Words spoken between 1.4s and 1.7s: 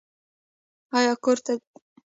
ته ځئ؟